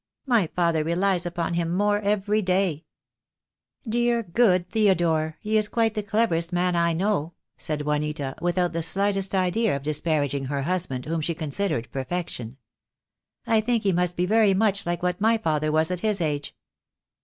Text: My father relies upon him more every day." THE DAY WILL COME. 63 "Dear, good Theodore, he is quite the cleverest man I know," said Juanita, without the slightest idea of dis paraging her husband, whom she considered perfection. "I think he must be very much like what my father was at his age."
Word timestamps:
My 0.25 0.47
father 0.47 0.83
relies 0.83 1.27
upon 1.27 1.53
him 1.53 1.69
more 1.71 1.99
every 1.99 2.41
day." 2.41 2.85
THE 3.83 3.89
DAY 3.91 3.99
WILL 4.07 4.23
COME. 4.23 4.29
63 4.31 4.33
"Dear, 4.33 4.33
good 4.57 4.69
Theodore, 4.71 5.37
he 5.41 5.57
is 5.57 5.67
quite 5.67 5.93
the 5.93 6.01
cleverest 6.01 6.51
man 6.51 6.75
I 6.75 6.93
know," 6.93 7.33
said 7.55 7.83
Juanita, 7.83 8.33
without 8.41 8.73
the 8.73 8.81
slightest 8.81 9.35
idea 9.35 9.75
of 9.75 9.83
dis 9.83 10.01
paraging 10.01 10.45
her 10.47 10.63
husband, 10.63 11.05
whom 11.05 11.21
she 11.21 11.35
considered 11.35 11.87
perfection. 11.91 12.57
"I 13.45 13.61
think 13.61 13.83
he 13.83 13.91
must 13.91 14.17
be 14.17 14.25
very 14.25 14.55
much 14.55 14.87
like 14.87 15.03
what 15.03 15.21
my 15.21 15.37
father 15.37 15.71
was 15.71 15.91
at 15.91 15.99
his 15.99 16.19
age." 16.19 16.55